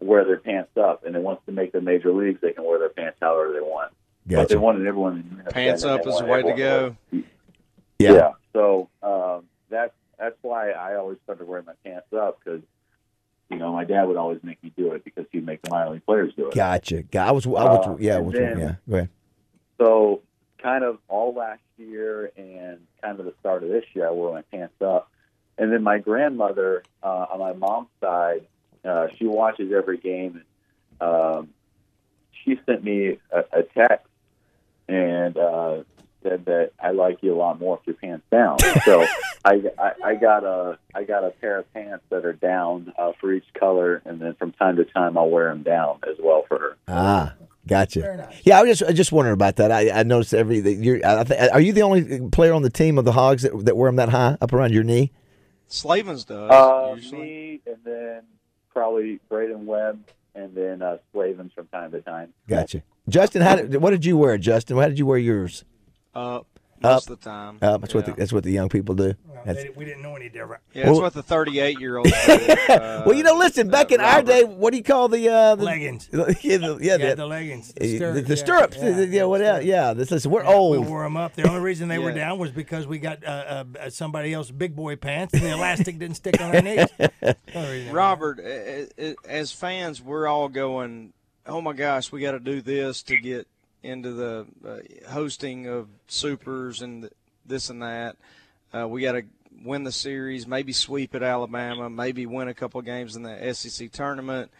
wear 0.00 0.24
their 0.24 0.38
pants 0.38 0.76
up, 0.76 1.04
and 1.04 1.14
then 1.14 1.22
once 1.22 1.40
they 1.46 1.52
make 1.52 1.72
the 1.72 1.80
major 1.80 2.12
leagues, 2.12 2.40
they 2.40 2.52
can 2.52 2.64
wear 2.64 2.78
their 2.78 2.90
pants 2.90 3.18
however 3.20 3.52
they 3.52 3.60
want. 3.60 3.92
Gotcha. 4.28 4.42
But 4.42 4.48
they 4.48 4.56
wanted 4.56 4.86
everyone 4.86 5.42
pants 5.50 5.84
up 5.84 6.06
is 6.06 6.18
the 6.18 6.24
way 6.24 6.42
to 6.42 6.52
go. 6.52 6.96
Yeah. 7.10 7.22
yeah. 7.98 8.30
So 8.52 8.88
um, 9.02 9.44
that's 9.70 9.94
that's 10.18 10.36
why 10.42 10.70
I 10.70 10.96
always 10.96 11.18
started 11.24 11.46
wearing 11.46 11.66
my 11.66 11.74
pants 11.84 12.06
up 12.12 12.38
because 12.42 12.62
you 13.50 13.58
know 13.58 13.72
my 13.72 13.84
dad 13.84 14.04
would 14.04 14.16
always 14.16 14.40
make 14.42 14.62
me 14.62 14.72
do 14.76 14.92
it 14.92 15.04
because 15.04 15.26
he'd 15.32 15.44
make 15.46 15.62
the 15.62 15.70
minor 15.70 15.90
league 15.92 16.06
players 16.06 16.32
do 16.36 16.48
it. 16.48 16.54
Gotcha. 16.54 17.04
I 17.18 17.32
was 17.32 17.46
I 17.46 17.50
was 17.50 17.86
Uh, 17.86 17.96
yeah, 17.98 18.18
was, 18.18 18.34
then- 18.34 18.58
yeah. 18.58 18.74
Go 18.88 18.96
ahead. 18.96 19.10
So 19.78 20.22
kind 20.58 20.84
of 20.84 20.98
all 21.08 21.34
last 21.34 21.60
year 21.76 22.32
and 22.36 22.78
kind 23.02 23.20
of 23.20 23.26
the 23.26 23.34
start 23.40 23.62
of 23.62 23.68
this 23.68 23.84
year, 23.94 24.08
I 24.08 24.10
wore 24.10 24.32
my 24.32 24.42
pants 24.42 24.80
up. 24.80 25.10
And 25.58 25.72
then 25.72 25.82
my 25.82 25.98
grandmother 25.98 26.82
uh, 27.02 27.26
on 27.32 27.38
my 27.38 27.52
mom's 27.52 27.88
side, 28.00 28.46
uh, 28.84 29.08
she 29.16 29.26
watches 29.26 29.72
every 29.72 29.98
game. 29.98 30.42
And, 31.00 31.08
um, 31.10 31.48
she 32.32 32.58
sent 32.66 32.82
me 32.84 33.18
a, 33.30 33.44
a 33.52 33.62
text 33.62 34.06
and 34.88 35.36
uh, 35.36 35.82
said 36.22 36.44
that 36.46 36.72
I 36.80 36.90
like 36.92 37.22
you 37.22 37.34
a 37.34 37.36
lot 37.38 37.58
more 37.58 37.76
with 37.76 37.86
your 37.86 37.96
pants 37.96 38.24
down. 38.30 38.58
So 38.84 39.06
I, 39.46 39.62
I, 39.78 39.92
I 40.10 40.14
got 40.16 40.42
a 40.44 40.76
I 40.94 41.04
got 41.04 41.22
a 41.24 41.30
pair 41.30 41.58
of 41.58 41.72
pants 41.72 42.04
that 42.10 42.24
are 42.24 42.32
down 42.32 42.92
uh, 42.98 43.12
for 43.20 43.32
each 43.32 43.46
color, 43.58 44.02
and 44.04 44.20
then 44.20 44.34
from 44.34 44.50
time 44.52 44.76
to 44.76 44.84
time 44.84 45.16
I'll 45.16 45.30
wear 45.30 45.48
them 45.48 45.62
down 45.62 46.00
as 46.02 46.16
well 46.18 46.44
for 46.48 46.58
her. 46.58 46.76
Ah, 46.88 47.34
gotcha. 47.68 48.00
Very 48.00 48.16
nice. 48.16 48.34
Yeah, 48.44 48.58
I 48.58 48.62
was 48.62 48.78
just 48.78 48.90
I 48.90 48.92
just 48.92 49.12
wondering 49.12 49.34
about 49.34 49.56
that. 49.56 49.70
I, 49.70 50.00
I 50.00 50.02
noticed 50.02 50.34
every 50.34 50.58
that 50.60 50.72
you're. 50.74 51.00
I 51.06 51.22
th- 51.22 51.50
are 51.52 51.60
you 51.60 51.72
the 51.72 51.82
only 51.82 52.28
player 52.30 52.52
on 52.52 52.62
the 52.62 52.70
team 52.70 52.98
of 52.98 53.04
the 53.04 53.12
Hogs 53.12 53.42
that, 53.44 53.64
that 53.66 53.76
wear 53.76 53.88
them 53.88 53.96
that 53.96 54.08
high 54.08 54.36
up 54.40 54.52
around 54.52 54.72
your 54.72 54.82
knee? 54.82 55.12
Slavens 55.68 56.24
does 56.24 56.50
Uh, 56.50 56.94
usually. 56.96 57.20
me, 57.20 57.60
and 57.66 57.76
then 57.84 58.22
probably 58.72 59.20
Braydon 59.28 59.66
Webb, 59.66 60.00
and 60.34 60.54
then 60.54 60.82
uh, 60.82 60.98
Slavens 61.12 61.52
from 61.54 61.66
time 61.68 61.92
to 61.92 62.00
time. 62.00 62.32
Gotcha. 62.48 62.82
Justin, 63.08 63.42
how 63.42 63.56
did, 63.56 63.76
what 63.76 63.90
did 63.90 64.04
you 64.04 64.16
wear, 64.16 64.36
Justin? 64.38 64.76
How 64.76 64.88
did 64.88 64.98
you 64.98 65.06
wear 65.06 65.18
yours? 65.18 65.64
Up 66.14 66.22
Up. 66.40 66.46
Most 66.94 67.10
of 67.10 67.18
the 67.20 67.24
time. 67.30 67.58
Uh, 67.62 67.76
that's 67.78 67.94
what 67.94 68.06
the, 68.06 68.12
that's 68.12 68.32
what 68.32 68.44
the 68.44 68.50
young 68.52 68.68
people 68.68 68.94
do. 68.94 69.14
Well, 69.26 69.42
That's- 69.44 69.64
they- 69.64 69.70
we 69.70 69.84
didn't 69.84 70.02
know 70.02 70.16
any 70.16 70.28
different. 70.28 70.62
Yeah, 70.72 70.84
that's 70.84 70.92
Well- 70.94 71.02
what 71.02 71.14
the 71.14 71.22
38 71.22 71.78
year 71.80 71.98
olds 71.98 72.10
do. 72.26 72.32
Uh, 72.68 73.02
well, 73.06 73.14
you 73.14 73.22
know, 73.22 73.34
listen. 73.34 73.68
Back 73.68 73.92
in 73.92 74.00
our 74.00 74.22
day, 74.22 74.44
what 74.44 74.70
do 74.72 74.76
you 74.78 74.82
call 74.82 75.08
the 75.08 75.28
uh, 75.28 75.54
the 75.56 75.64
Leggings. 75.64 76.08
Yeah, 76.12 76.24
the, 76.58 76.78
yeah, 76.80 76.96
Yeah, 76.96 76.96
the, 77.10 77.14
the 77.16 77.26
leggings. 77.26 77.72
the, 77.72 77.80
The, 77.80 77.96
stirrups, 77.96 78.22
the 78.28 78.28
yeah, 78.28 78.34
stirrups. 78.36 78.76
yeah, 78.76 78.88
Yeah, 78.88 79.04
yeah, 79.04 79.24
what 79.24 79.40
else? 79.42 79.64
Yeah, 79.64 79.92
this 79.94 80.12
is 80.12 80.26
we're 80.26 80.42
Yeah, 80.42 80.48
We 80.50 80.54
old. 80.78 80.86
wore 80.88 81.02
them 81.02 81.16
up. 81.16 81.34
The 81.34 81.48
only 81.48 81.60
reason 81.60 81.88
they 81.88 81.98
were 81.98 82.10
Yeah. 82.16 82.16
down 82.28 82.38
was 82.38 82.50
because 82.50 82.86
we 82.86 82.98
got 82.98 83.24
uh, 83.24 83.64
uh, 83.80 83.90
somebody 83.90 84.32
else's 84.34 84.52
big 84.52 84.74
boy 84.76 84.96
pants 84.96 85.34
and 85.34 85.42
the 85.42 85.50
elastic 85.52 85.98
didn't 85.98 86.16
stick 86.16 86.40
on 86.40 86.54
our 86.54 86.62
knees. 86.62 86.86
Only 87.54 87.70
reason. 87.70 87.92
Robert, 87.92 88.38
a- 88.40 88.88
a- 88.98 89.14
as 89.28 89.52
fans, 89.52 90.00
we're 90.02 90.26
all 90.26 90.48
going, 90.48 91.12
"Oh 91.46 91.60
my 91.60 91.72
gosh, 91.72 92.10
we 92.12 92.20
got 92.20 92.32
to 92.32 92.40
do 92.40 92.60
this 92.60 93.02
to 93.04 93.16
get 93.16 93.46
into 93.86 94.12
the 94.12 94.46
uh, 94.66 95.10
hosting 95.10 95.66
of 95.66 95.88
supers 96.08 96.82
and 96.82 97.02
th- 97.02 97.12
this 97.46 97.70
and 97.70 97.82
that. 97.82 98.16
Uh, 98.74 98.86
we 98.86 99.02
got 99.02 99.12
to 99.12 99.22
win 99.64 99.84
the 99.84 99.92
series, 99.92 100.46
maybe 100.46 100.72
sweep 100.72 101.14
at 101.14 101.22
Alabama, 101.22 101.88
maybe 101.88 102.26
win 102.26 102.48
a 102.48 102.54
couple 102.54 102.80
games 102.82 103.16
in 103.16 103.22
the 103.22 103.54
SEC 103.54 103.90
tournament." 103.92 104.50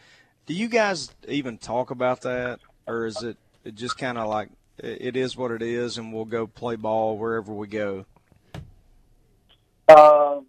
Do 0.46 0.54
you 0.54 0.68
guys 0.68 1.10
even 1.26 1.58
talk 1.58 1.90
about 1.90 2.20
that, 2.22 2.60
or 2.86 3.06
is 3.06 3.20
it, 3.22 3.36
it 3.64 3.74
just 3.74 3.98
kind 3.98 4.16
of 4.16 4.28
like 4.28 4.48
it 4.78 5.16
is 5.16 5.36
what 5.36 5.50
it 5.50 5.62
is, 5.62 5.98
and 5.98 6.12
we'll 6.12 6.24
go 6.24 6.46
play 6.46 6.76
ball 6.76 7.18
wherever 7.18 7.52
we 7.52 7.66
go? 7.66 8.06
Um, 9.88 10.46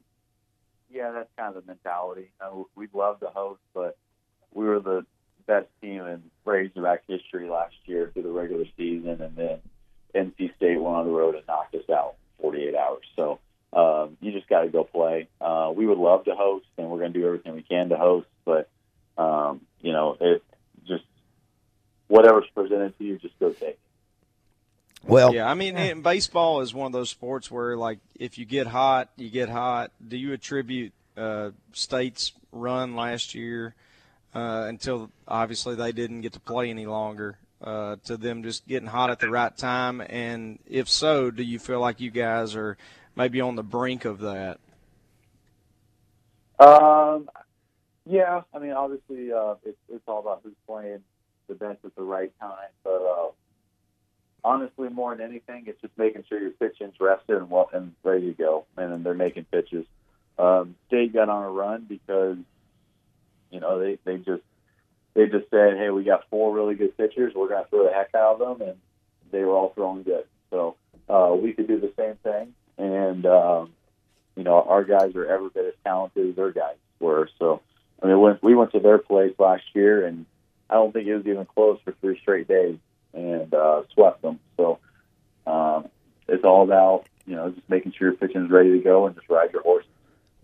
yeah, 0.91 1.11
that's 1.11 1.29
kind 1.37 1.55
of 1.55 1.65
the 1.65 1.67
mentality. 1.67 2.31
Uh, 2.41 2.63
we'd 2.75 2.93
love 2.93 3.19
to 3.21 3.27
host, 3.27 3.61
but 3.73 3.97
we 4.53 4.65
were 4.65 4.79
the 4.79 5.05
best 5.45 5.67
team 5.81 6.01
in 6.05 6.23
Razorback 6.47 7.03
history 7.07 7.49
last 7.49 7.75
year 7.85 8.09
through 8.13 8.23
the 8.23 8.29
regular 8.29 8.65
season, 8.77 9.21
and 9.21 9.35
then 9.35 9.59
NC 10.15 10.55
State 10.55 10.81
went 10.81 10.95
on 10.95 11.05
the 11.05 11.11
road 11.11 11.35
and 11.35 11.45
knocked 11.47 11.75
us 11.75 11.89
out 11.89 12.15
48 12.41 12.75
hours. 12.75 13.05
So 13.15 13.39
um, 13.73 14.17
you 14.21 14.31
just 14.31 14.47
got 14.47 14.61
to 14.61 14.69
go 14.69 14.83
play. 14.83 15.27
Uh, 15.39 15.71
we 15.75 15.85
would 15.85 15.97
love 15.97 16.25
to 16.25 16.35
host, 16.35 16.65
and 16.77 16.89
we're 16.89 16.99
going 16.99 17.13
to 17.13 17.19
do 17.19 17.25
everything 17.25 17.53
we 17.53 17.63
can 17.63 17.89
to 17.89 17.97
host, 17.97 18.27
but 18.45 18.69
um, 19.17 19.61
you 19.81 19.91
know, 19.91 20.17
it 20.19 20.43
just 20.87 21.03
whatever's 22.07 22.45
presented 22.55 22.97
to 22.97 23.03
you, 23.03 23.17
just 23.17 23.37
go 23.39 23.51
take. 23.51 23.69
it. 23.69 23.79
Well, 25.03 25.33
Yeah, 25.33 25.49
I 25.49 25.53
mean, 25.53 25.77
and 25.77 26.03
baseball 26.03 26.61
is 26.61 26.73
one 26.73 26.87
of 26.87 26.91
those 26.91 27.09
sports 27.09 27.49
where, 27.51 27.77
like, 27.77 27.99
if 28.19 28.37
you 28.37 28.45
get 28.45 28.67
hot, 28.67 29.09
you 29.15 29.29
get 29.29 29.47
hot. 29.47 29.91
Do 30.05 30.17
you 30.17 30.33
attribute 30.33 30.91
uh, 31.15 31.51
State's 31.73 32.33
run 32.51 32.95
last 32.95 33.35
year 33.35 33.75
uh, 34.37 34.67
until 34.67 35.09
obviously 35.27 35.73
they 35.73 35.91
didn't 35.91 36.21
get 36.21 36.33
to 36.33 36.39
play 36.39 36.69
any 36.69 36.85
longer 36.85 37.39
uh, 37.59 37.95
to 38.05 38.17
them 38.17 38.43
just 38.43 38.67
getting 38.67 38.87
hot 38.87 39.09
at 39.09 39.19
the 39.19 39.29
right 39.29 39.57
time? 39.57 39.99
And 39.99 40.59
if 40.67 40.87
so, 40.87 41.31
do 41.31 41.41
you 41.41 41.57
feel 41.57 41.79
like 41.79 41.99
you 41.99 42.11
guys 42.11 42.55
are 42.55 42.77
maybe 43.15 43.41
on 43.41 43.55
the 43.55 43.63
brink 43.63 44.05
of 44.05 44.19
that? 44.19 44.59
Um, 46.59 47.29
yeah, 48.05 48.41
I 48.53 48.59
mean, 48.59 48.73
obviously, 48.73 49.33
uh, 49.33 49.55
it's 49.65 49.77
it's 49.89 50.03
all 50.07 50.19
about 50.19 50.41
who's 50.43 50.53
playing 50.67 50.99
the 51.47 51.55
best 51.55 51.79
at 51.83 51.95
the 51.95 52.03
right 52.03 52.31
time. 52.39 52.69
But 52.83 53.01
uh, 53.01 53.29
honestly, 54.43 54.89
more 54.89 55.15
than 55.15 55.27
anything, 55.27 55.63
it's 55.65 55.81
just 55.81 55.97
making 55.97 56.25
sure 56.29 56.39
your 56.39 56.51
pitching's 56.51 56.99
rested 56.99 57.37
and 57.37 57.49
well 57.49 57.69
and 57.73 57.93
ready 58.03 58.27
to 58.27 58.33
go, 58.33 58.65
and 58.77 58.91
then 58.91 59.01
they're 59.01 59.15
making 59.15 59.45
pitches. 59.45 59.85
Um, 60.37 60.75
State 60.87 61.13
got 61.13 61.29
on 61.29 61.43
a 61.43 61.49
run 61.49 61.87
because 61.89 62.37
you 63.51 63.59
know 63.59 63.79
they 63.79 63.97
they 64.03 64.17
just 64.17 64.43
they 65.13 65.25
just 65.25 65.49
said, 65.49 65.77
hey, 65.77 65.89
we 65.89 66.03
got 66.03 66.29
four 66.29 66.53
really 66.53 66.75
good 66.75 66.95
pitchers, 66.95 67.33
we're 67.35 67.49
going 67.49 67.63
to 67.63 67.69
throw 67.69 67.85
the 67.85 67.91
heck 67.93 68.13
out 68.13 68.39
of 68.39 68.59
them, 68.59 68.67
and 68.67 68.77
they 69.31 69.43
were 69.43 69.53
all 69.53 69.73
throwing 69.73 70.03
good. 70.03 70.25
So 70.51 70.75
uh, 71.09 71.35
we 71.39 71.53
could 71.53 71.67
do 71.67 71.79
the 71.79 71.91
same 71.97 72.15
thing, 72.17 72.53
and 72.77 73.25
um, 73.25 73.73
you 74.35 74.43
know 74.43 74.61
our 74.61 74.83
guys 74.83 75.15
are 75.15 75.25
every 75.25 75.49
bit 75.49 75.65
as 75.65 75.73
talented 75.83 76.29
as 76.29 76.35
their 76.35 76.51
guys 76.51 76.75
were. 76.99 77.29
So 77.39 77.61
I 78.01 78.05
mean, 78.05 78.17
we 78.17 78.23
went, 78.23 78.43
we 78.43 78.55
went 78.55 78.71
to 78.73 78.79
their 78.79 78.99
place 78.99 79.33
last 79.39 79.63
year, 79.73 80.05
and 80.05 80.25
I 80.69 80.75
don't 80.75 80.91
think 80.91 81.07
it 81.07 81.15
was 81.15 81.25
even 81.25 81.45
close 81.45 81.79
for 81.83 81.93
three 81.93 82.19
straight 82.19 82.47
days, 82.47 82.77
and 83.13 83.53
uh, 83.53 83.83
swept 83.93 84.21
them. 84.21 84.39
So 84.55 84.79
um, 85.47 85.87
it's 86.27 86.43
all 86.43 86.63
about 86.63 87.05
you 87.25 87.35
know 87.35 87.49
just 87.49 87.67
making 87.69 87.93
sure 87.93 88.09
your 88.09 88.17
pitching 88.17 88.45
is 88.45 88.51
ready 88.51 88.71
to 88.71 88.79
go 88.79 89.07
and 89.07 89.15
just 89.15 89.29
ride 89.29 89.51
your 89.51 89.63
horse. 89.63 89.85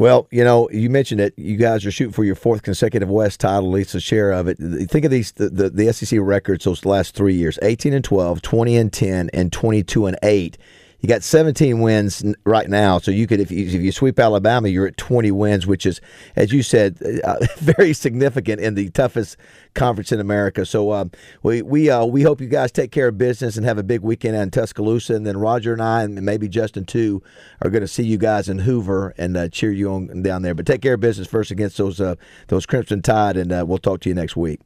Well, 0.03 0.27
you 0.31 0.43
know, 0.43 0.69
you 0.69 0.89
mentioned 0.89 1.21
it. 1.21 1.33
You 1.37 1.55
guys 1.55 1.85
are 1.85 1.91
shooting 1.91 2.11
for 2.11 2.25
your 2.25 2.35
fourth 2.35 2.61
consecutive 2.61 3.09
West 3.09 3.39
title, 3.39 3.69
at 3.69 3.73
least 3.73 3.95
a 3.95 4.01
share 4.01 4.33
of 4.33 4.49
it. 4.49 4.57
Think 4.57 5.05
of 5.05 5.11
these 5.11 5.31
the, 5.31 5.47
the, 5.47 5.69
the 5.69 5.93
SEC 5.93 6.19
records 6.21 6.65
those 6.65 6.83
last 6.83 7.15
three 7.15 7.35
years 7.35 7.57
18 7.61 7.93
and 7.93 8.03
12, 8.03 8.41
20 8.41 8.75
and 8.75 8.91
10, 8.91 9.29
and 9.33 9.53
22 9.53 10.07
and 10.07 10.17
8. 10.21 10.57
You 11.03 11.09
got 11.09 11.21
17 11.21 11.81
wins 11.81 12.23
right 12.45 12.69
now, 12.69 12.97
so 12.97 13.11
you 13.11 13.27
could 13.27 13.41
if 13.41 13.51
you, 13.51 13.65
if 13.65 13.73
you 13.73 13.91
sweep 13.91 14.17
Alabama, 14.17 14.69
you're 14.69 14.87
at 14.87 14.95
20 14.95 15.31
wins, 15.31 15.67
which 15.67 15.85
is, 15.85 15.99
as 16.37 16.53
you 16.53 16.63
said, 16.63 16.97
uh, 17.25 17.45
very 17.57 17.91
significant 17.91 18.61
in 18.61 18.75
the 18.75 18.89
toughest 18.91 19.35
conference 19.73 20.13
in 20.13 20.21
America. 20.21 20.65
So 20.65 20.93
um, 20.93 21.11
we 21.41 21.61
we 21.61 21.89
uh, 21.89 22.05
we 22.05 22.21
hope 22.21 22.39
you 22.39 22.47
guys 22.47 22.71
take 22.71 22.91
care 22.91 23.09
of 23.09 23.17
business 23.17 23.57
and 23.57 23.65
have 23.65 23.77
a 23.77 23.83
big 23.83 23.99
weekend 23.99 24.37
in 24.37 24.49
Tuscaloosa, 24.49 25.13
and 25.13 25.27
then 25.27 25.35
Roger 25.35 25.73
and 25.73 25.81
I, 25.81 26.03
and 26.03 26.21
maybe 26.21 26.47
Justin 26.47 26.85
too, 26.85 27.21
are 27.61 27.69
going 27.69 27.81
to 27.81 27.87
see 27.87 28.03
you 28.03 28.17
guys 28.17 28.47
in 28.47 28.59
Hoover 28.59 29.13
and 29.17 29.35
uh, 29.35 29.49
cheer 29.49 29.73
you 29.73 29.91
on 29.91 30.23
down 30.23 30.41
there. 30.41 30.55
But 30.55 30.65
take 30.65 30.81
care 30.81 30.93
of 30.93 31.01
business 31.01 31.27
first 31.27 31.51
against 31.51 31.75
those 31.75 31.99
uh, 31.99 32.15
those 32.47 32.65
Crimson 32.65 33.01
Tide, 33.01 33.35
and 33.35 33.51
uh, 33.51 33.65
we'll 33.67 33.77
talk 33.77 33.99
to 34.01 34.09
you 34.09 34.15
next 34.15 34.37
week. 34.37 34.61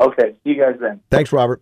Okay, 0.00 0.34
see 0.42 0.50
you 0.50 0.58
guys 0.58 0.74
then. 0.80 1.00
Thanks, 1.08 1.32
Robert. 1.32 1.58